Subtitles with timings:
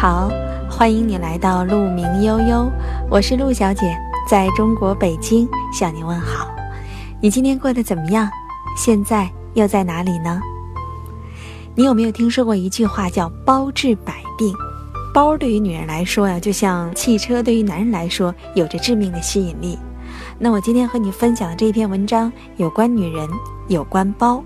[0.00, 0.30] 好，
[0.70, 2.70] 欢迎你来到鹿鸣悠悠，
[3.10, 6.48] 我是陆小姐，在中国北京向你问好。
[7.20, 8.30] 你今天过得怎么样？
[8.76, 10.40] 现在又在哪里呢？
[11.74, 14.54] 你有没有听说过一句话叫“包治百病”？
[15.12, 19.76] 包对于女人来说呀，就像汽车对于男人来说有着致命的吸引力。
[20.38, 23.28] 那我今天和你分享的这篇文章有关女人，
[23.66, 24.44] 有关包。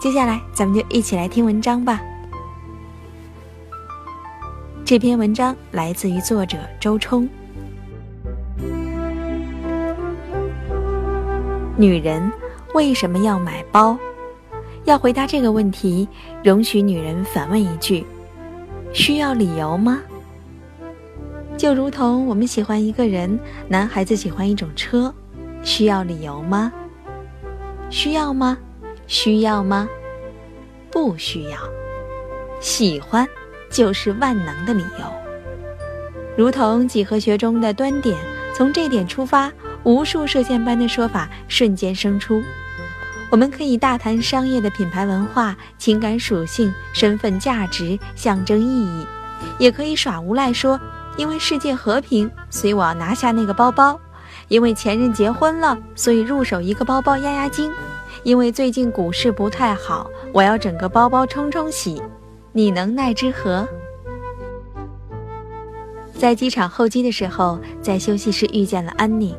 [0.00, 2.00] 接下来咱们就一起来听文章吧。
[4.90, 7.28] 这篇文章来自于作者周冲。
[11.76, 12.28] 女人
[12.74, 13.96] 为什么要买包？
[14.86, 16.08] 要回答这个问题，
[16.42, 18.04] 容许女人反问一句：
[18.92, 20.00] 需要理由吗？
[21.56, 25.14] 就如同我们喜欢一个人，男孩子喜欢一种车，
[25.62, 26.72] 需要理由吗？
[27.90, 28.58] 需要吗？
[29.06, 29.88] 需要吗？
[30.90, 31.56] 不需要。
[32.58, 33.24] 喜欢。
[33.70, 35.06] 就是万能的理由，
[36.36, 38.18] 如同几何学中的端点，
[38.54, 39.50] 从这点出发，
[39.84, 42.42] 无数射线般的说法瞬间生出。
[43.30, 49.06] 我们可以大谈商业的品牌文化、情感属性、身份价值、象征意义，
[49.56, 50.78] 也可以耍无赖说：
[51.16, 53.94] 因为世界和平，所以我要拿下那个包包；
[54.48, 57.70] 因为前任结婚了，所以入手一个包包压压惊；
[58.24, 62.02] 因为最近股市不太好，我要整个包包冲冲喜。
[62.52, 63.68] 你能奈之何？
[66.18, 69.36] 在机场候机的时候，在休息室遇见了安妮，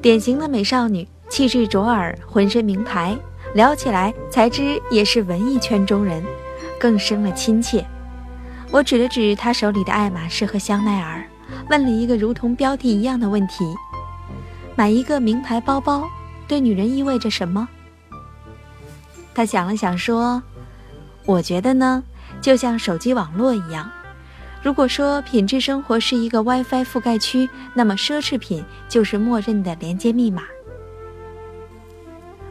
[0.00, 3.14] 典型的美少女，气质卓尔，浑身名牌，
[3.54, 6.24] 聊起来才知也是文艺圈中人，
[6.80, 7.84] 更生了亲切。
[8.70, 11.26] 我指了指她手里的爱马仕和香奈儿，
[11.68, 13.64] 问了一个如同标题一样的问题：
[14.74, 16.08] 买一个名牌包包，
[16.48, 17.68] 对女人意味着什么？
[19.34, 20.42] 她想了想说
[21.26, 22.02] ：“我觉得呢。”
[22.40, 23.90] 就像手机网络一样，
[24.62, 30.42] 如果说品质生活是一个 WiFi 覆盖区，那么奢侈品就是默认的连接密码。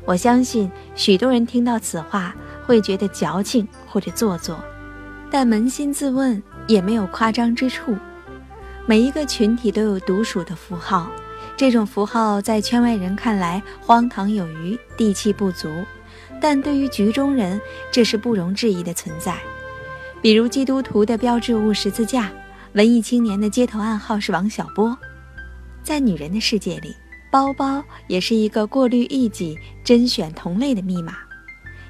[0.06, 2.34] 我相信许多人听到此话
[2.66, 4.58] 会觉得矫情或者做作，
[5.30, 7.96] 但扪心自问也没有夸张之处。
[8.86, 11.10] 每一个群体都有独属的符号，
[11.58, 15.70] 这种符号在圈外人看来荒唐有余、地气不足，
[16.40, 17.60] 但对于局中人，
[17.92, 19.36] 这是不容置疑的存在。
[20.20, 22.32] 比如基督徒的标志物十字架，
[22.74, 24.98] 文艺青年的街头暗号是王小波。
[25.84, 26.96] 在女人的世界里，
[27.32, 31.14] 包包也是一个过滤异己、甄选同类的密码。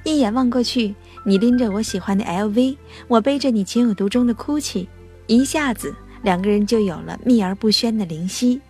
[0.03, 0.93] 一眼望过去，
[1.25, 2.77] 你拎着我喜欢的 LV，
[3.07, 4.87] 我背着你情有独钟的 GUCCI，
[5.25, 8.61] 一下子两个人就有了秘而不宣的灵犀，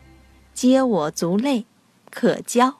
[0.54, 1.66] 皆我族类，
[2.10, 2.78] 可交。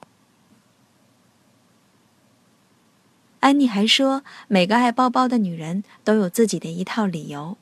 [3.40, 7.56] 安妮还说，每个爱包包的女人都有自己的一套理由，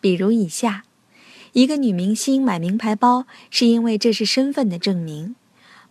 [0.00, 0.84] 比如以下：
[1.52, 5.34] 一个女明星买名牌包是因为这是身份的证明；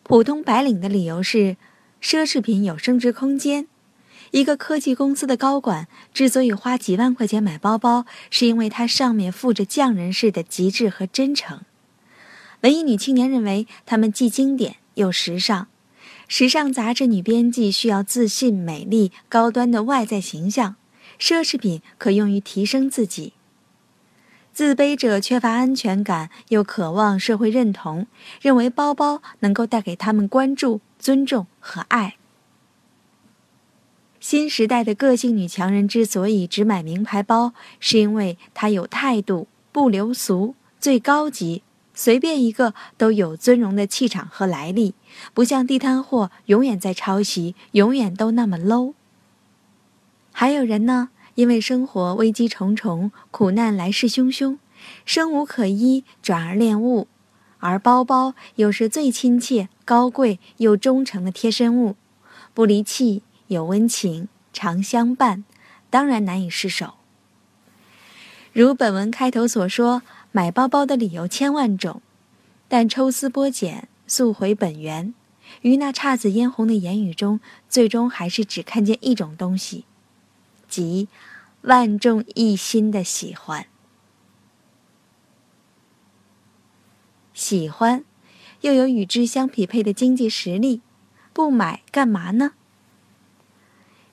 [0.01, 1.55] 普通白领的理由是
[2.01, 3.65] 奢侈品有升值空间；
[4.31, 11.59] 一个科技公司的高管之所以花几万块钱买包包，是因为它上面附着匠人式的极致和真诚；
[12.61, 15.67] 文艺女青年认为它们既经典又时尚。
[16.27, 20.75] 时尚杂志女编辑需要自信、美丽、高端的外在形象，
[21.17, 23.33] 奢侈品可用于提升自己。
[24.51, 28.07] 自卑者缺乏安全感，又渴望社会认同，
[28.41, 32.17] 认为包包能够带给他们关注、尊重和爱。
[34.19, 41.61] 新时代的个性女强人之所以只买名牌包，是因为她有态度，不流俗，最高级。
[41.97, 44.93] 随便一个都有尊荣的气场和来历，
[45.33, 48.93] 不像地摊货永远在抄袭，永远都那么 low。
[50.31, 54.59] 还有人呢，因为生活危机重重，苦难来势汹汹，
[55.05, 57.07] 生无可依，转而恋物，
[57.57, 61.95] 而包包又是最亲切、高贵又忠诚的贴身物，
[62.53, 65.43] 不离弃，有温情，常相伴，
[65.89, 66.93] 当然难以失手。
[68.57, 70.01] 如本文开头所说。
[70.33, 72.01] 买包包的理由千万种，
[72.67, 75.15] 但抽丝剥茧，溯回本源，
[75.61, 79.85] 于那姹紫嫣红的言语中，最终还是只看见一种东西，
[80.67, 81.07] 即
[81.61, 83.65] 万众一心的喜欢。
[87.33, 88.03] 喜欢，
[88.61, 90.81] 又有与之相匹配的经济实力，
[91.33, 92.51] 不买干嘛呢？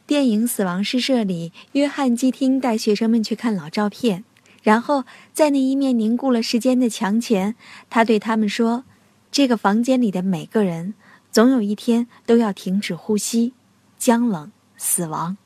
[0.07, 4.25] 电影《死亡诗社》里，约翰基汀带学生们去看老照片。
[4.65, 7.55] 然后，在那一面凝固了时间的墙前，
[7.91, 8.85] 他对他们说
[9.31, 10.95] ：“这个房间里的每个人，
[11.31, 13.53] 总有一天都要停止呼吸，
[13.99, 15.37] 僵冷，死亡。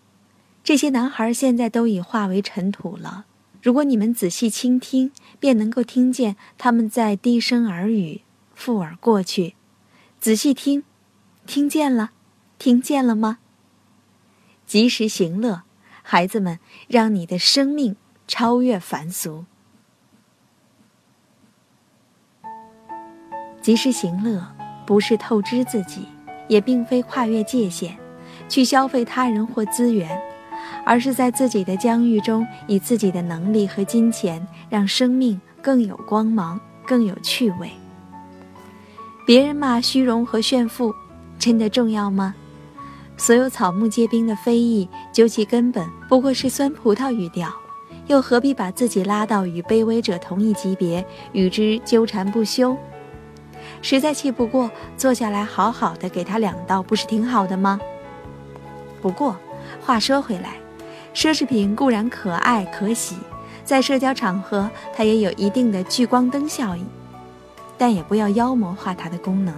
[0.62, 3.24] 这些男孩现在都已化为尘土了，
[3.60, 5.10] 如果你们仔细倾听，
[5.40, 8.22] 便能够听见他们在低声耳语，
[8.54, 9.56] 附耳过去。
[10.20, 10.84] 仔细听，
[11.44, 12.12] 听见了，
[12.56, 13.38] 听见了吗？
[14.64, 15.62] 及时行乐，
[16.04, 17.96] 孩子们，让你的生命
[18.28, 19.44] 超越凡俗。
[23.60, 24.46] 及时行乐，
[24.86, 26.06] 不是透支自己，
[26.46, 27.96] 也并非跨越界限，
[28.48, 30.08] 去消费他人或资源。
[30.84, 37.70] 而是在自己的疆域中，以自己的能力和金钱，让生命更有光芒，更有趣味。
[39.26, 40.94] 别人骂虚荣和炫富，
[41.38, 42.34] 真的重要吗？
[43.18, 47.52] 所有草木皆兵的非议，究其根本，不过是酸葡萄语调，
[48.08, 52.76] 又何必把自己拉到与卑微者同一级别，与之纠缠不休？
[53.80, 57.80] 实在气不过，坐下来好好的给他两刀，不是挺好的吗？
[59.00, 59.36] 不过。
[59.82, 60.54] 话说回来，
[61.14, 63.16] 奢侈品固然可爱可喜，
[63.64, 66.86] 在社交场合它也有一定的聚光灯效应，
[67.76, 69.54] 但也不要妖魔化它的功能。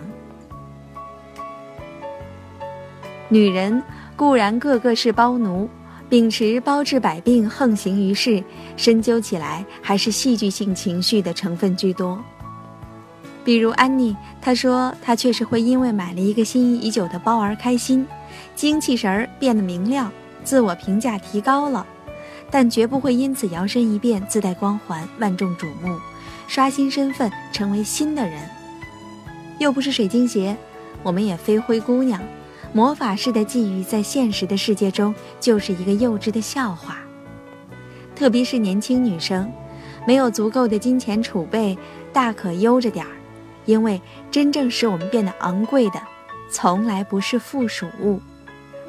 [3.28, 3.80] 女人
[4.16, 5.68] 固然个个是包奴，
[6.10, 8.42] 秉持包治百病横行于世，
[8.76, 12.20] 深究起来还是戏剧性情绪的成分居多。
[13.44, 18.04] 比如安妮，她说她确实会因为买了一个心仪已久的包而开心，
[18.56, 20.10] 精气神儿变得明亮。
[20.42, 21.86] 自我评价提高了，
[22.50, 25.96] 但绝不会因此摇身一变，自带光环，万众瞩目，
[26.48, 28.42] 刷新身份，成为新的人。
[29.60, 30.56] 又不是水晶鞋，
[31.04, 32.20] 我们也非灰姑娘，
[32.72, 36.98] 魔法式的际遇在现实的世界中就是一个幼稚的笑话。
[38.14, 39.50] 特别是年轻女生，
[40.06, 41.76] 没有足够的金钱储备，
[42.12, 43.12] 大可悠着点儿，
[43.64, 44.00] 因为
[44.30, 46.00] 真正使我们变得昂贵的，
[46.50, 48.20] 从来不是附属物。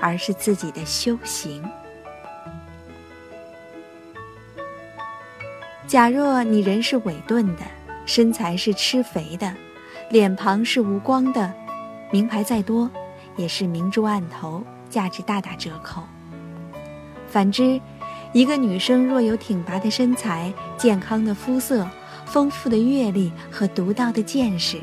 [0.04, 1.63] 而是自己的修行。
[5.86, 7.62] 假若你人是伟顿的，
[8.07, 9.54] 身材是吃肥的，
[10.10, 11.54] 脸庞是无光的，
[12.10, 12.89] 名牌再多，
[13.36, 16.04] 也是明珠暗投，价值大打折扣。
[17.28, 17.80] 反之，
[18.33, 21.88] 一个女生若有挺拔的身材、健康的肤色、
[22.25, 24.80] 丰富的阅历和独到的见识，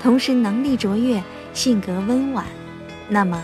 [0.00, 2.44] 同时能力卓越、性格温婉，
[3.08, 3.42] 那么。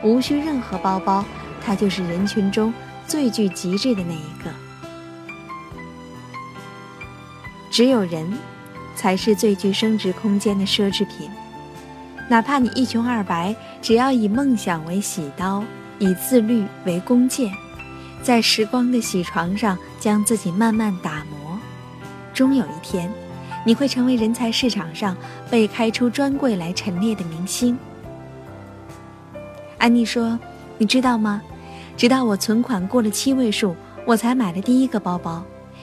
[0.00, 1.24] 无需任何包包，
[1.60, 2.72] 它就是人群中
[3.04, 4.50] 最具极致的那一个。
[7.68, 8.32] 只有人，
[8.94, 11.28] 才是最具升值空间的奢侈品。
[12.28, 15.64] 哪怕你一穷二白，只要以梦想为洗刀，
[15.98, 17.50] 以自律为弓箭，
[18.22, 21.58] 在时光的洗床上将自己慢慢打磨，
[22.34, 23.10] 终有一天，
[23.64, 25.16] 你会成为人才市场上
[25.50, 27.78] 被开出专柜来陈列的明星。
[29.78, 30.38] 安妮说
[30.76, 31.40] ：“你知道吗？
[31.96, 33.74] 直到我存款过了七位数，
[34.04, 35.42] 我才买了第一个包包，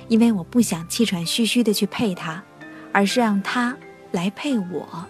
[0.10, 2.44] 因为我不想气喘吁吁的去配它，
[2.92, 3.76] 而是让它
[4.12, 5.06] 来配我。”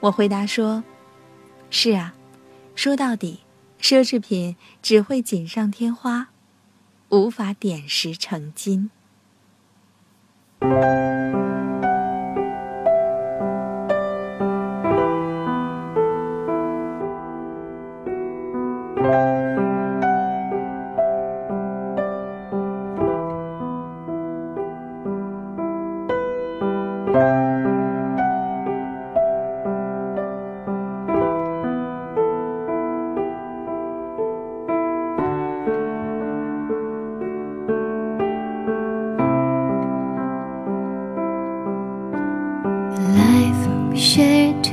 [0.00, 0.84] 我回答说
[1.70, 2.14] ：“是啊，
[2.76, 3.40] 说到底，
[3.80, 6.28] 奢侈品只会锦上添花，
[7.08, 8.90] 无法点石成金。”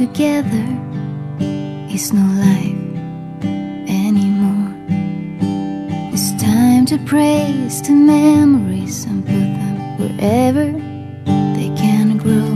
[0.07, 0.67] Together
[1.89, 2.83] is no life
[3.89, 4.71] anymore.
[6.13, 10.65] It's time to praise the memories and put them wherever
[11.57, 12.53] they can grow.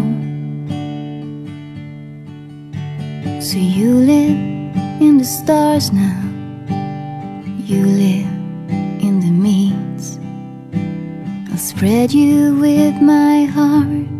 [3.41, 4.37] So you live
[5.01, 6.21] in the stars now,
[7.65, 8.31] you live
[9.01, 10.19] in the meads.
[11.51, 14.18] I'll spread you with my heart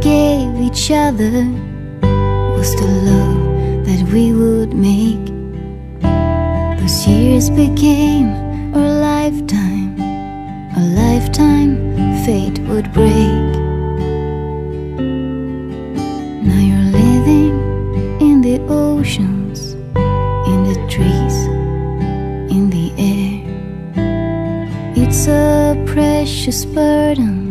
[0.00, 1.46] gave each other
[2.56, 5.26] was the love that we would make.
[6.78, 8.28] Those years became
[8.74, 9.98] a lifetime,
[10.76, 11.72] a lifetime
[12.24, 13.46] fate would break.
[16.48, 17.54] Now you're living
[18.20, 19.74] in the oceans,
[20.52, 21.36] in the trees,
[22.54, 23.42] in the air.
[24.96, 27.45] It's a precious burden,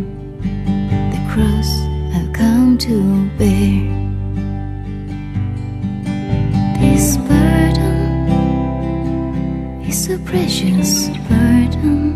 [3.37, 3.95] bear
[6.79, 8.29] this burden
[9.87, 12.15] is a precious burden.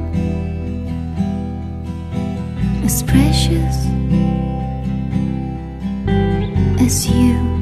[2.86, 3.86] As precious
[6.80, 7.59] as you.